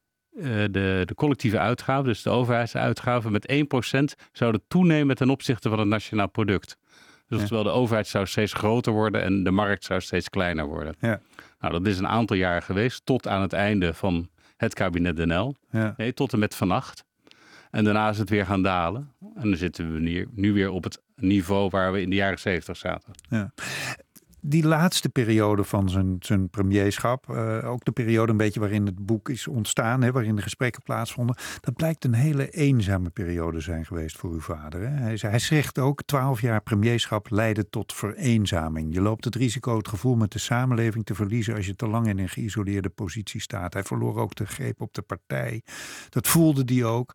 [0.42, 5.88] de, de collectieve uitgaven, dus de overheidsuitgaven, met 1% zouden toenemen ten opzichte van het
[5.88, 6.76] nationaal product.
[7.28, 10.94] Dus terwijl de overheid zou steeds groter worden en de markt zou steeds kleiner worden.
[11.00, 11.20] Ja.
[11.60, 15.56] Nou, dat is een aantal jaar geweest, tot aan het einde van het kabinet Den
[15.70, 15.94] Ja.
[15.96, 17.04] Nee, tot en met vannacht.
[17.70, 19.12] En daarna is het weer gaan dalen.
[19.34, 22.38] En dan zitten we nu, nu weer op het niveau waar we in de jaren
[22.38, 23.12] zeventig zaten.
[23.28, 23.52] Ja
[24.40, 29.06] die laatste periode van zijn, zijn premierschap, uh, ook de periode een beetje waarin het
[29.06, 33.86] boek is ontstaan, hè, waarin de gesprekken plaatsvonden, dat blijkt een hele eenzame periode zijn
[33.86, 34.80] geweest voor uw vader.
[34.80, 34.88] Hè.
[34.88, 38.94] Hij, hij zegt ook, twaalf jaar premierschap leidde tot vereenzaming.
[38.94, 42.08] Je loopt het risico het gevoel met de samenleving te verliezen als je te lang
[42.08, 43.72] in een geïsoleerde positie staat.
[43.72, 45.62] Hij verloor ook de greep op de partij.
[46.08, 47.14] Dat voelde die ook.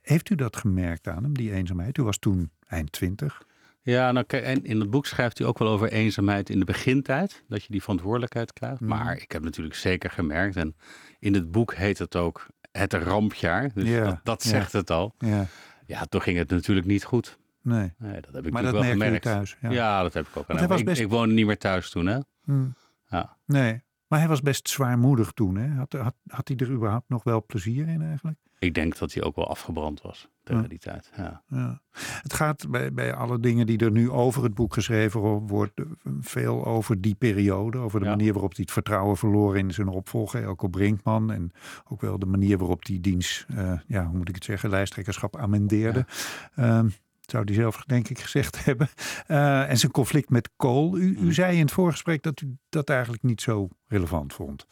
[0.00, 1.98] Heeft u dat gemerkt aan hem, die eenzaamheid?
[1.98, 3.42] U was toen eind twintig.
[3.82, 7.44] Ja, nou, en in het boek schrijft hij ook wel over eenzaamheid in de begintijd.
[7.48, 8.80] Dat je die verantwoordelijkheid krijgt.
[8.80, 8.88] Mhm.
[8.90, 10.56] Maar ik heb natuurlijk zeker gemerkt.
[10.56, 10.76] En
[11.18, 13.70] in het boek heet het ook het rampjaar.
[13.74, 15.14] Dus dat, dat, zegt het al.
[15.18, 15.46] Ja.
[15.86, 17.38] ja, toen ging het natuurlijk niet goed.
[17.62, 17.92] Nee.
[17.98, 19.22] nee dat heb ik maar dat wel gemerkt.
[19.22, 19.56] thuis.
[19.60, 19.70] Ja.
[19.70, 20.02] ja.
[20.02, 20.48] dat heb ik ook.
[20.48, 21.00] Ik, best...
[21.00, 22.18] ik woonde niet meer thuis toen, hè?
[22.44, 22.74] Hmm.
[23.08, 23.36] Ja.
[23.46, 25.68] Nee, maar hij was best zwaarmoedig toen, hè?
[25.68, 28.38] Had, had, had hij er überhaupt nog wel plezier in eigenlijk?
[28.62, 31.10] Ik denk dat hij ook wel afgebrand was tegen die tijd.
[31.16, 31.42] Ja.
[31.48, 31.80] ja.
[32.22, 36.64] Het gaat bij, bij alle dingen die er nu over het boek geschreven worden, veel
[36.64, 37.78] over die periode.
[37.78, 41.32] Over de manier waarop hij het vertrouwen verloor in zijn opvolger, Elko Brinkman.
[41.32, 41.52] En
[41.88, 45.36] ook wel de manier waarop die dienst, uh, ja, hoe moet ik het zeggen, lijsttrekkerschap
[45.36, 46.06] amendeerde.
[46.54, 46.88] Ehm,
[47.20, 48.88] zou hij zelf denk ik gezegd hebben.
[49.28, 50.98] Uh, en zijn conflict met Kool.
[50.98, 51.32] U, u mm.
[51.32, 54.66] zei in het voorgesprek dat u dat eigenlijk niet zo relevant vond.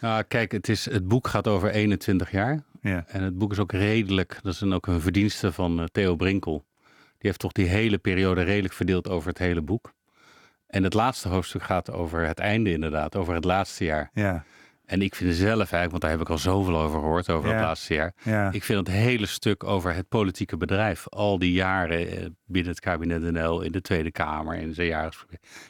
[0.00, 2.62] Nou, kijk, het, is, het boek gaat over 21 jaar.
[2.80, 3.04] Ja.
[3.06, 6.64] En het boek is ook redelijk, dat is ook een verdienste van uh, Theo Brinkel.
[7.18, 9.92] Die heeft toch die hele periode redelijk verdeeld over het hele boek.
[10.66, 14.10] En het laatste hoofdstuk gaat over het einde inderdaad, over het laatste jaar.
[14.12, 14.44] Ja.
[14.84, 17.60] En ik vind zelf eigenlijk, want daar heb ik al zoveel over gehoord over het
[17.60, 18.14] laatste jaar.
[18.22, 18.52] Ja.
[18.52, 22.80] Ik vind het hele stuk over het politieke bedrijf, al die jaren eh, binnen het
[22.80, 25.12] kabinet NL, in de Tweede Kamer, in zijn jaren,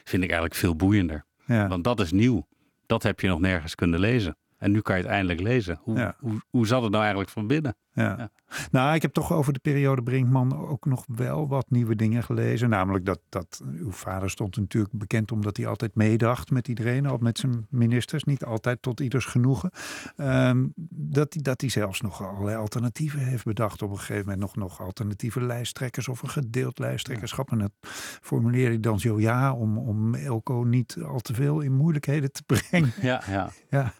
[0.03, 1.25] vind ik eigenlijk veel boeiender.
[1.45, 1.67] Ja.
[1.67, 2.47] Want dat is nieuw.
[2.85, 4.37] Dat heb je nog nergens kunnen lezen.
[4.61, 5.79] En nu kan je het eindelijk lezen.
[5.81, 7.75] Hoe, hoe, hoe zat het nou eigenlijk van binnen?
[7.93, 8.31] Ja.
[8.71, 12.69] Nou, ik heb toch over de periode Brinkman ook nog wel wat nieuwe dingen gelezen.
[12.69, 17.21] Namelijk dat, dat uw vader stond natuurlijk bekend omdat hij altijd meedacht met iedereen, ook
[17.21, 18.23] met zijn ministers.
[18.23, 19.71] Niet altijd tot ieders genoegen.
[20.17, 23.81] Um, dat, dat hij zelfs nog allerlei alternatieven heeft bedacht.
[23.81, 27.51] Op een gegeven moment nog, nog alternatieve lijsttrekkers of een gedeeld lijsttrekkerschap.
[27.51, 27.71] En dat
[28.21, 32.43] formuleerde hij dan zo ja, om, om Elko niet al te veel in moeilijkheden te
[32.45, 32.93] brengen.
[33.01, 33.49] Ja, ja.
[33.69, 33.93] ja.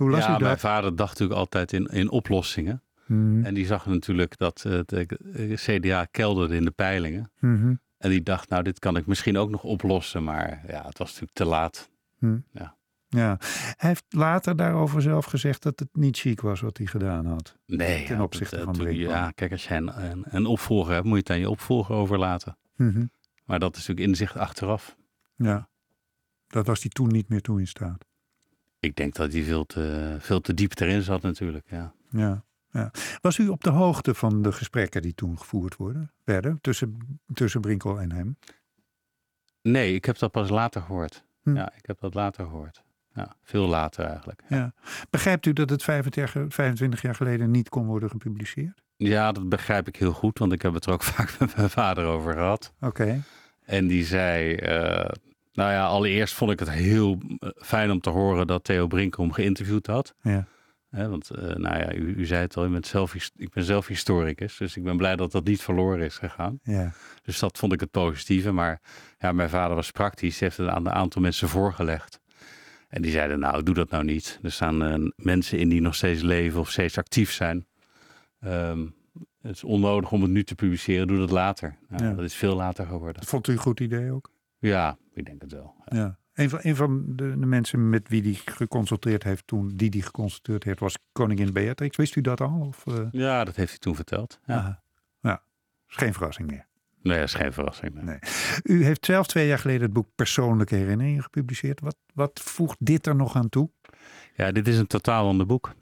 [0.00, 0.40] Hoe las ja, u dat?
[0.40, 2.82] Mijn vader dacht natuurlijk altijd in, in oplossingen.
[3.06, 3.44] Mhm.
[3.44, 7.32] En die zag natuurlijk dat uh, de CDA kelderde in de peilingen.
[7.38, 7.74] Mhm.
[7.98, 10.24] En die dacht, nou, dit kan ik misschien ook nog oplossen.
[10.24, 11.90] Maar ja, het was natuurlijk te laat.
[12.18, 12.38] Mhm.
[12.52, 12.78] Ja.
[13.08, 13.36] Ja,
[13.76, 17.56] hij heeft later daarover zelf gezegd dat het niet chic was wat hij gedaan had.
[17.66, 19.08] Nee, ten opzichte dat, van Brinkman.
[19.08, 21.94] Ja, kijk, als je een, een, een, opvolger hebt, moet je het aan je opvolger
[21.94, 22.56] overlaten.
[23.44, 24.96] Maar dat is natuurlijk inzicht achteraf.
[25.36, 25.68] Ja,
[26.46, 28.09] dat was hij toen niet meer toe in staat.
[28.80, 31.92] Ik denk dat hij veel te, veel te diep erin zat natuurlijk, ja.
[32.10, 32.44] Ja.
[32.72, 32.90] Ja.
[33.20, 37.60] Was u op de hoogte van de gesprekken die toen gevoerd worden, werden tussen, tussen
[37.60, 38.36] Brinkel en hem?
[39.62, 41.24] Nee, ik heb dat pas later gehoord.
[41.42, 41.56] Hm.
[41.56, 42.82] Ja, ik heb dat later gehoord.
[43.14, 44.42] Ja, veel later eigenlijk.
[44.48, 44.72] Ja.
[45.10, 48.82] Begrijpt u dat het 25 jaar geleden niet kon worden gepubliceerd?
[48.96, 51.70] Ja, dat begrijp ik heel goed, want ik heb het er ook vaak met mijn
[51.70, 52.72] vader over gehad.
[52.80, 53.22] Oké.
[53.64, 55.10] En die zei, uh,
[55.52, 59.22] nou ja, allereerst vond ik het heel eh, fijn om te horen dat Theo Brinkel
[59.22, 60.14] hem geïnterviewd had.
[60.22, 60.46] Ja
[60.90, 64.56] want uh, nou ja, u, u, zei het al, bent zelf, ik ben zelf historicus,
[64.56, 66.58] dus ik ben blij dat dat niet verloren is gegaan.
[66.62, 66.92] Ja.
[67.22, 68.52] Dus dat vond ik het positieve.
[68.52, 68.80] Maar
[69.18, 72.20] ja, mijn vader was praktisch, heeft het aan een aantal mensen voorgelegd.
[72.88, 74.38] En die zeiden, nou, doe dat nou niet.
[74.42, 77.66] Er staan uh, mensen in die nog steeds leven of steeds actief zijn.
[78.44, 78.94] Um,
[79.42, 81.76] het is onnodig om het nu te publiceren, doe dat later.
[81.88, 82.14] Nou, ja.
[82.14, 83.24] Dat is veel later geworden.
[83.24, 84.30] Vond u een goed idee ook?
[84.60, 85.74] Ja, ik denk het wel.
[85.84, 86.18] ja.
[86.34, 90.02] Een van, een van de, de, mensen met wie hij geconsulteerd heeft toen, die die
[90.02, 91.96] geconsulteerd heeft, was koningin Beatrix.
[91.96, 92.60] Wist u dat al?
[92.60, 93.06] Of, uh...
[93.10, 94.40] Ja, dat heeft hij toen verteld.
[94.46, 94.82] Ja.
[95.20, 95.42] ja,
[95.88, 96.66] is geen verrassing meer.
[97.02, 98.04] Nee, dat is geen verrassing meer.
[98.04, 98.18] Nee.
[98.62, 101.80] U heeft zelf twee jaar geleden het boek Persoonlijke Herinneringen gepubliceerd.
[101.80, 103.70] Wat, wat voegt dit er nog aan toe?
[104.36, 105.74] Ja, dit is een totaal ander boek.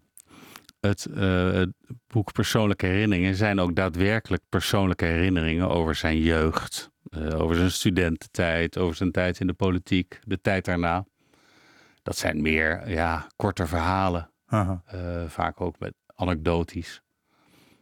[0.80, 1.72] het, eh, het
[2.06, 8.79] boek Persoonlijke Herinneringen zijn ook daadwerkelijk persoonlijke herinneringen over zijn jeugd, eh, over zijn studententijd,
[8.79, 11.07] over zijn tijd in de politiek, de tijd daarna.
[12.03, 17.03] Dat zijn meer ja, korte verhalen, eh, vaak ook met anekdotisch.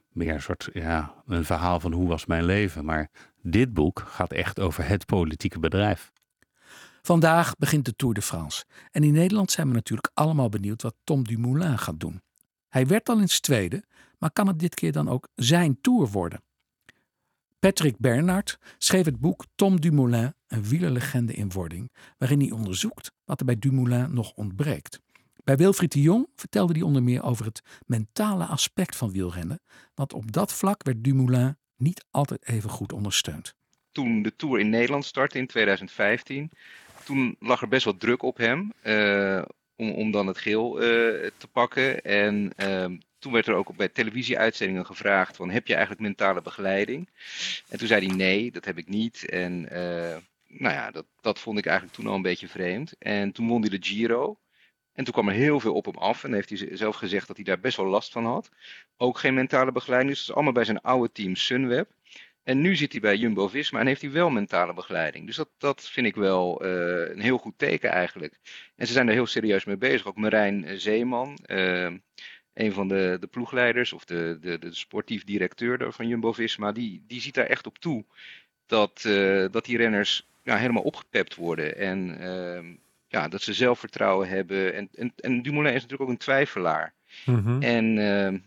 [0.08, 2.84] Meer een soort ja, een verhaal van hoe was mijn leven.
[2.84, 3.10] Maar
[3.42, 6.12] dit boek gaat echt over het politieke bedrijf.
[7.02, 8.64] Vandaag begint de Tour de France.
[8.90, 12.22] En in Nederland zijn we natuurlijk allemaal benieuwd wat Tom Dumoulin gaat doen.
[12.68, 13.84] Hij werd al eens tweede,
[14.18, 16.40] maar kan het dit keer dan ook zijn Tour worden?
[17.66, 23.40] Patrick Bernhard schreef het boek Tom Dumoulin, een wielerlegende in wording, waarin hij onderzoekt wat
[23.40, 25.00] er bij Dumoulin nog ontbreekt.
[25.44, 29.60] Bij Wilfried de Jong vertelde hij onder meer over het mentale aspect van wielrennen,
[29.94, 33.54] want op dat vlak werd Dumoulin niet altijd even goed ondersteund.
[33.92, 36.50] Toen de Tour in Nederland startte in 2015,
[37.04, 39.42] toen lag er best wel druk op hem eh,
[39.76, 40.86] om, om dan het geel eh,
[41.36, 42.02] te pakken.
[42.02, 42.96] En ehm,
[43.26, 47.08] toen werd er ook bij televisieuitzendingen gevraagd van heb je eigenlijk mentale begeleiding?
[47.68, 49.28] En toen zei hij nee, dat heb ik niet.
[49.28, 52.94] En eh, nou ja, dat, dat vond ik eigenlijk toen al een beetje vreemd.
[52.98, 54.38] En toen won hij de Giro.
[54.92, 56.24] En toen kwam er heel veel op hem af.
[56.24, 58.50] En heeft hij zelf gezegd dat hij daar best wel last van had.
[58.96, 60.10] Ook geen mentale begeleiding.
[60.10, 61.90] Dus dat is allemaal bij zijn oude team Sunweb.
[62.42, 65.26] En nu zit hij bij Jumbo Visma en heeft hij wel mentale begeleiding.
[65.26, 68.38] Dus dat, dat vind ik wel eh, een heel goed teken eigenlijk.
[68.76, 70.06] En ze zijn er heel serieus mee bezig.
[70.06, 71.92] Ook Marijn Zeeman, eh,
[72.56, 77.04] een van de, de ploegleiders of de, de, de sportief directeur van Jumbo Visma, die,
[77.06, 78.04] die ziet daar echt op toe
[78.66, 81.76] dat, eh, dat die renners ja, helemaal opgepept worden.
[81.76, 82.74] En ehm,
[83.08, 84.74] ja, dat ze zelfvertrouwen hebben.
[84.74, 86.94] En, en, en Dumoulin is natuurlijk ook een twijfelaar.
[87.26, 87.62] Mhm.
[87.62, 88.38] En ehm,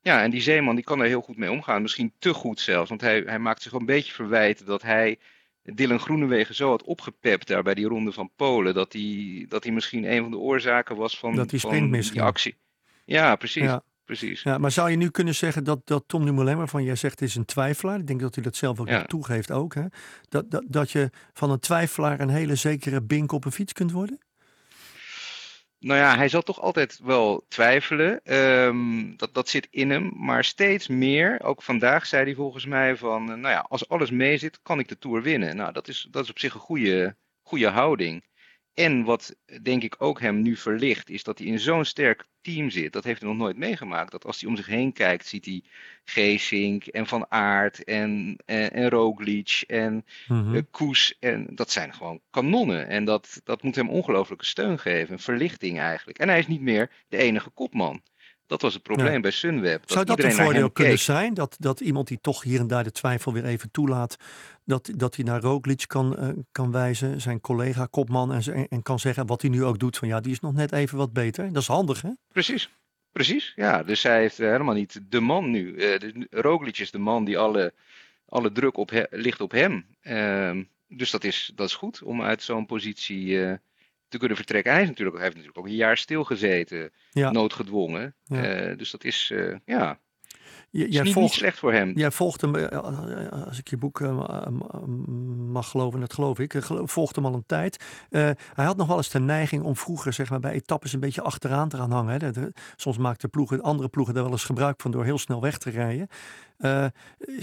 [0.00, 1.82] ja, en die zeeman die kan daar heel goed mee omgaan.
[1.82, 2.88] Misschien te goed zelfs.
[2.88, 5.18] Want hij, hij maakt zich een beetje verwijten dat hij
[5.62, 8.74] Dylan Groenewegen zo had opgepept daar bij die ronde van Polen.
[8.74, 12.22] Dat hij, dat hij misschien een van de oorzaken was van, Dat die van die
[12.22, 12.56] actie.
[13.10, 13.62] Ja, precies.
[13.62, 13.82] Ja.
[14.04, 14.42] precies.
[14.42, 17.34] Ja, maar zou je nu kunnen zeggen dat, dat Tom Dumoulin, waarvan jij zegt is
[17.34, 19.04] een twijfelaar, ik denk dat hij dat zelf ook Ja.
[19.04, 19.84] toegeeft ook, hè?
[20.28, 23.92] Dat, dat, dat je van een twijfelaar een hele zekere bink op een fiets kunt
[23.92, 24.18] worden?
[25.78, 28.20] Nou ja, hij zal toch altijd wel twijfelen.
[28.24, 30.12] Ehm, dat, dat zit in hem.
[30.14, 34.10] Maar steeds meer, ook vandaag zei hij volgens mij van, eh, nou ja, als alles
[34.10, 35.56] meezit, kan ik de Tour winnen.
[35.56, 38.24] Nou, dat is, dat is op zich een goede, goede houding.
[38.80, 42.70] En wat denk ik ook hem nu verlicht, is dat hij in zo'n sterk team
[42.70, 42.92] zit.
[42.92, 44.10] Dat heeft hij nog nooit meegemaakt.
[44.10, 45.62] Dat als hij om zich heen kijkt, ziet hij
[46.04, 51.16] Geesink en Van Aert en, en, en Roglic en eh, Koes.
[51.18, 52.88] En dat zijn gewoon kanonnen.
[52.88, 55.12] En dat, dat moet hem ongelooflijke steun geven.
[55.12, 56.18] Een verlichting eigenlijk.
[56.18, 58.02] En hij is niet meer de enige kopman.
[58.50, 59.20] Dat was het probleem Ja.
[59.20, 59.82] bij Sunweb.
[59.86, 61.34] Zou dat een voordeel kunnen zijn?
[61.34, 64.16] Dat, dat iemand die toch hier en daar de twijfel weer even toelaat,
[64.64, 68.98] dat, dat hij naar Roglic kan, eh, kan wijzen, zijn collega, kopman, en, en kan
[68.98, 71.52] zeggen wat hij nu ook doet, van ja, die is nog net even wat beter.
[71.52, 72.10] Dat is handig, hè?
[72.32, 72.70] Precies.
[73.12, 73.82] Precies, ja.
[73.82, 75.74] Dus hij heeft eh, helemaal niet de man nu.
[75.98, 77.72] Dus Roglic is de man die alle,
[78.26, 79.86] alle druk op he- ligt op hem.
[80.00, 83.26] Ehm, dus dat is, dat is goed om uit zo'n positie
[84.08, 84.72] te kunnen vertrekken.
[84.72, 87.30] Hij, is natuurlijk, hij heeft natuurlijk ook een jaar stilgezeten, Ja.
[87.30, 88.14] noodgedwongen.
[88.24, 88.74] Ja.
[88.74, 89.32] Dus dat is,
[89.64, 89.98] ja,
[90.72, 91.92] J- is niet, niet slecht voor hem.
[91.98, 94.46] Jij volgt hem, eh, als ik je boek eh,
[95.36, 97.84] mag geloven, en dat geloof ik, eh, volgt hem al een tijd.
[98.10, 101.00] Eh, hij had nog wel eens de neiging om vroeger zeg maar, bij etappes een
[101.00, 102.20] beetje achteraan te gaan hangen.
[102.20, 102.30] Hè.
[102.32, 102.42] Eh,
[102.76, 105.70] soms maakten ploegen, andere ploegen daar wel eens gebruik van door heel snel weg te
[105.70, 106.08] rijden.
[106.58, 106.86] Eh,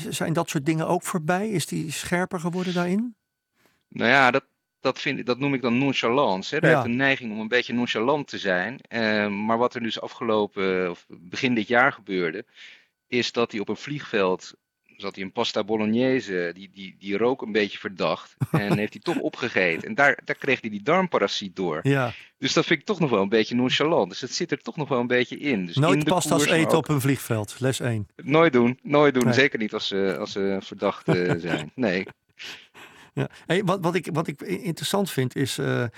[0.09, 1.49] zijn dat soort dingen ook voorbij?
[1.49, 3.15] Is die scherper geworden daarin?
[3.89, 4.45] Nou ja, dat,
[4.79, 6.55] dat, vind, ik- dat noem ik dan nonchalance.
[6.55, 6.61] Hè.
[6.61, 6.75] Hij Ja.
[6.75, 8.79] heeft een neiging om een beetje nonchalant te zijn.
[8.81, 12.45] Eh, maar wat er dus afgelopen, of begin dit jaar gebeurde,
[13.07, 14.53] is dat hij op een vliegveld
[14.97, 18.35] zat hij een pasta bolognese, die, die, die rook een beetje verdacht.
[18.51, 19.87] En heeft hij toch opgegeten.
[19.87, 21.79] En daar, daar kreeg hij die darmparasiet door.
[21.83, 24.09] Ja, Dus dat vind ik toch nog wel een beetje nonchalant.
[24.09, 25.65] Dus het zit er toch nog wel een beetje in.
[25.65, 28.07] Dus in nooit de pasta's koers, eten ook- op een vliegveld, les 1.
[28.15, 29.23] Nooit doen, nooit doen.
[29.25, 29.33] Nee.
[29.33, 31.71] Zeker niet als ze, als ze verdacht eh, zijn.
[31.75, 32.07] Nee.
[33.17, 33.29] Ja.
[33.45, 35.89] Hey, wat, wat, ik, wat ik interessant vind is eh, eh,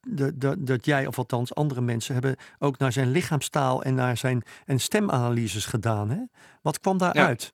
[0.00, 4.16] de, de, dat jij, of althans andere mensen, hebben ook naar zijn lichaamstaal en naar
[4.16, 6.10] zijn en stemanalyses gedaan.
[6.10, 6.18] Hè?
[6.62, 7.52] Wat kwam daaruit?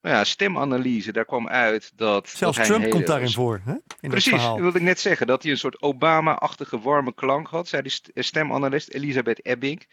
[0.00, 2.28] Nou ja, stemanalyse, daar kwam uit dat.
[2.28, 3.60] Zelfs dat Trump komt daarin voor.
[3.64, 3.74] Hè?
[4.00, 5.26] In Precies, dat wilde ik net zeggen.
[5.26, 9.86] Dat hij een soort Obama-achtige warme klank had, zei de eh, stemanalist Elisabeth Ebbing.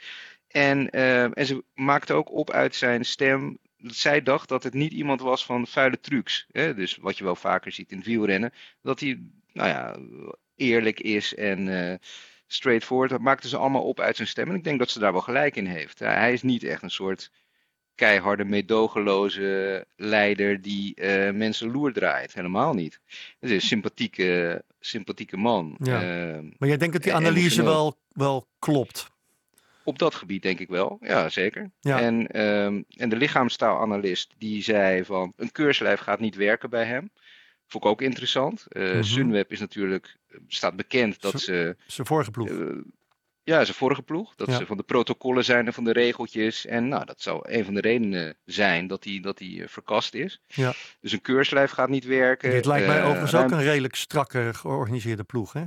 [0.48, 3.60] En, en ze maakte ook op uit zijn stem.
[3.84, 6.46] Zij dacht dat het niet iemand was van vuile trucs.
[6.52, 6.74] Hè?
[6.76, 8.54] Dus wat je wel vaker ziet in wielrennen.
[8.82, 9.20] Dat hij,
[9.54, 9.98] nou ja,
[10.56, 11.98] eerlijk is en eh,
[12.48, 13.10] straightforward.
[13.10, 14.50] Dat maakten ze allemaal op uit zijn stem.
[14.50, 16.00] En ik denk dat ze daar wel gelijk in heeft.
[16.00, 17.32] Hij is niet echt een soort
[17.96, 22.34] keiharde, meedogenloze leider die eh, mensen loer draait.
[22.34, 23.00] Helemaal niet.
[23.40, 25.76] Het is een sympathieke, sympathieke man.
[25.84, 26.02] Ja.
[26.02, 27.72] Eh, Maar jij denkt dat die analyse emotioneel.
[27.74, 29.10] wel, wel klopt?
[29.84, 31.72] Op dat gebied denk ik wel, ja zeker.
[31.80, 32.00] Ja.
[32.02, 37.12] En, ehm, en de lichaamstaalanalist die zei van een keurslijf gaat niet werken bij hem.
[37.68, 38.66] Vond ik ook interessant.
[38.70, 39.04] Eh Mhm.
[39.04, 40.18] Sunweb is natuurlijk,
[40.48, 42.50] staat bekend dat ze Zijn vorige ploeg.
[42.50, 42.58] eh,
[43.44, 44.36] ja, zijn vorige ploeg.
[44.36, 44.58] Dat Ja.
[44.58, 46.66] ze van de protocollen zijn en van de regeltjes.
[46.66, 50.14] En nou, dat zou een van de redenen zijn dat hij dat hij, eh, verkast
[50.14, 50.42] is.
[50.48, 50.74] Ja.
[51.00, 52.52] Dus een keurslijf gaat niet werken.
[52.52, 55.64] Dit lijkt mij overigens ruim- ook een redelijk strakke georganiseerde ploeg, hè?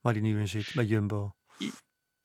[0.00, 1.34] Waar die nu in zit, bij Jumbo.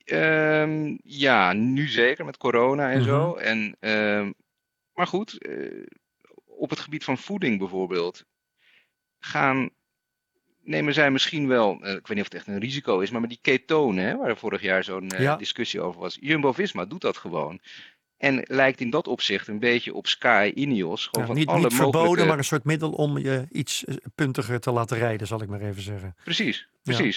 [0.05, 3.07] Ehm, ja, nu zeker met corona en Mhm.
[3.07, 3.35] zo.
[3.35, 4.31] En, ehm,
[4.93, 5.85] maar goed, eh,
[6.45, 8.25] op het gebied van voeding bijvoorbeeld,
[9.19, 9.69] gaan,
[10.63, 13.21] nemen zij misschien wel, eh, ik weet niet of het echt een risico is, maar
[13.21, 15.35] met die ketonen, hè, waar er vorig jaar zo'n eh, Ja.
[15.35, 16.17] discussie over was.
[16.21, 17.59] Jumbo-Visma doet dat gewoon.
[18.17, 21.05] En lijkt in dat opzicht een beetje op Sky Ineos.
[21.05, 22.27] Gewoon Ja, van niet alle niet verboden, mogelijke...
[22.29, 23.83] maar een soort middel om je iets
[24.15, 26.15] puntiger te laten rijden, zal ik maar even zeggen.
[26.23, 27.11] Precies, Ja.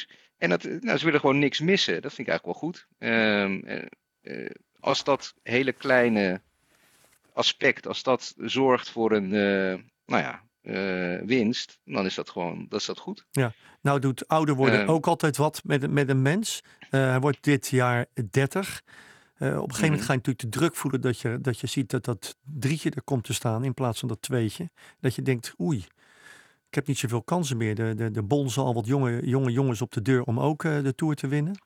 [0.44, 2.02] En dat, nou, ze willen gewoon niks missen.
[2.02, 2.86] Dat vind ik eigenlijk wel goed.
[2.98, 6.40] Ehm, eh, eh, als dat hele kleine
[7.32, 10.42] aspect, als dat zorgt voor een, eh, nou ja,
[11.26, 13.26] winst, dan is dat gewoon, dat is dat goed.
[13.82, 14.88] Nou doet ouder worden Ehm.
[14.90, 16.62] ook altijd wat met, een- met een mens.
[16.90, 18.82] Hij wordt dit jaar 30.
[19.34, 20.06] Eh, op een gegeven moment Mhm.
[20.06, 23.02] ga je natuurlijk de druk voelen dat je, dat je ziet dat dat drietje er
[23.02, 24.70] komt te staan in plaats van dat tweetje.
[25.00, 25.84] Dat je denkt, oei,
[26.74, 27.74] ik heb niet zoveel kansen meer.
[27.74, 30.82] De, de, de bonzen al wat jonge, jonge jongens op de deur om ook eh,
[30.82, 31.62] de Tour te winnen.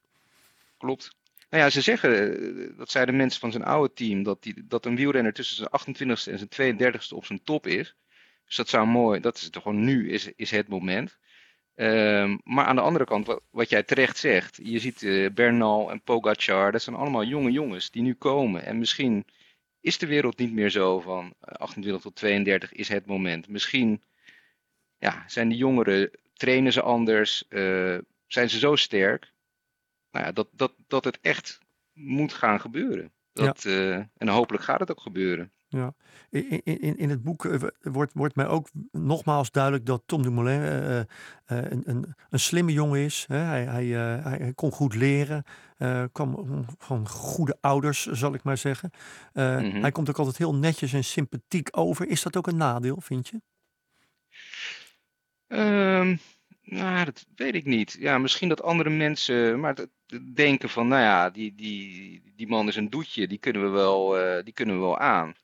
[0.78, 1.16] Klopt.
[1.50, 4.86] Nou ja, ze zeggen, eh, dat zeiden mensen van zijn oude team, dat, die, dat
[4.86, 7.96] een wielrenner tussen zijn 28ste en zijn 32ste op zijn top is.
[8.46, 11.18] Dus dat zou mooi, dat is toch gewoon nu, is, is het moment.
[11.74, 15.90] Ehm, maar aan de andere kant, wat, wat jij terecht zegt, je ziet eh, Bernal
[15.90, 18.64] en Pogacar, dat zijn allemaal jonge jongens die nu komen.
[18.64, 19.24] En misschien
[19.80, 23.48] is de wereld niet meer zo van eh, 28 tot 32 is het moment.
[23.48, 24.02] Misschien
[24.98, 29.32] ja, zijn die jongeren, trainen ze anders, eh, zijn ze zo sterk
[30.10, 31.58] nou ja, dat, dat, dat het echt
[31.92, 33.12] moet gaan gebeuren.
[33.32, 35.52] Dat, eh, en hopelijk gaat het ook gebeuren.
[36.30, 40.62] In, in, in het boek eh, wordt, wordt mij ook nogmaals duidelijk dat Tom Dumoulin
[40.62, 40.98] eh,
[41.46, 43.24] een, een, een slimme jongen is.
[43.28, 43.36] Hè?
[43.36, 45.44] Hij, hij, hij, kon goed leren,
[46.12, 48.90] kwam van goede ouders, zal ik maar zeggen.
[49.32, 49.80] Mhm.
[49.80, 52.08] Hij komt ook altijd heel netjes en sympathiek over.
[52.08, 53.40] Is dat ook een nadeel, vind je?
[55.48, 56.16] Ehm,
[56.62, 57.96] nou, dat weet ik niet.
[57.98, 59.76] Ja, misschien dat andere mensen maar
[60.34, 64.18] denken van, nou ja, die, die, die man is een doetje, die kunnen we wel,
[64.18, 65.26] eh, die kunnen we wel aan.
[65.26, 65.36] Maar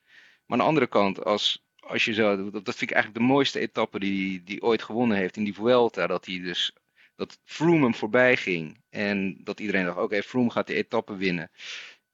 [0.47, 3.59] aan de andere kant, als, als je zo, dat, dat vind ik eigenlijk de mooiste
[3.61, 6.73] etappe die die ooit gewonnen heeft in die Vuelta, dat hij dus,
[7.17, 11.51] dat Froome hem voorbij ging en dat iedereen dacht, oké, Froome gaat die etappe winnen.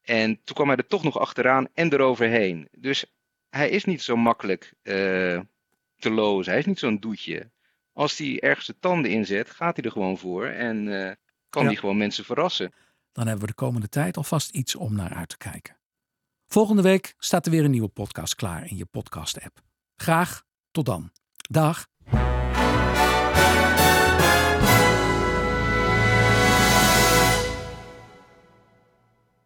[0.01, 2.67] En toen kwam hij er toch nog achteraan en eroverheen.
[2.71, 3.05] Dus
[3.49, 5.39] hij is niet zo makkelijk eh,
[5.97, 6.51] te lozen.
[6.51, 7.51] Hij is niet zo'n doetje.
[7.93, 10.45] Als hij ergens de tanden inzet, gaat hij er gewoon voor.
[10.45, 11.15] En eh,
[11.49, 11.67] kan Ja.
[11.67, 12.73] hij gewoon mensen verrassen.
[13.11, 15.77] Dan hebben we de komende tijd alvast iets om naar uit te kijken.
[16.47, 19.61] Volgende week staat er weer een nieuwe podcast klaar in je podcast-app.
[19.95, 21.11] Graag tot dan.
[21.49, 21.87] Dag.